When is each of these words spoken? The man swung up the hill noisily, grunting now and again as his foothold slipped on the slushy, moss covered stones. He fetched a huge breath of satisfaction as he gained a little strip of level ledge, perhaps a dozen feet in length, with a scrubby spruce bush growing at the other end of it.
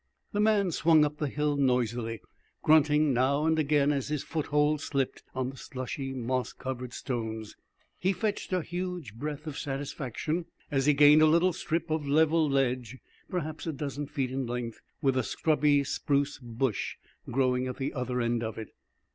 The 0.31 0.39
man 0.39 0.71
swung 0.71 1.05
up 1.05 1.17
the 1.17 1.27
hill 1.27 1.55
noisily, 1.57 2.21
grunting 2.63 3.13
now 3.13 3.45
and 3.45 3.59
again 3.59 3.91
as 3.91 4.07
his 4.07 4.23
foothold 4.23 4.81
slipped 4.81 5.21
on 5.35 5.51
the 5.51 5.57
slushy, 5.57 6.11
moss 6.11 6.53
covered 6.53 6.91
stones. 6.91 7.55
He 7.99 8.11
fetched 8.11 8.51
a 8.51 8.63
huge 8.63 9.13
breath 9.13 9.45
of 9.45 9.59
satisfaction 9.59 10.45
as 10.71 10.87
he 10.87 10.95
gained 10.95 11.21
a 11.21 11.27
little 11.27 11.53
strip 11.53 11.91
of 11.91 12.07
level 12.07 12.49
ledge, 12.49 12.97
perhaps 13.29 13.67
a 13.67 13.71
dozen 13.73 14.07
feet 14.07 14.31
in 14.31 14.47
length, 14.47 14.81
with 15.03 15.15
a 15.15 15.21
scrubby 15.23 15.83
spruce 15.83 16.39
bush 16.39 16.95
growing 17.29 17.67
at 17.67 17.77
the 17.77 17.93
other 17.93 18.21
end 18.21 18.41
of 18.41 18.57
it. 18.57 18.69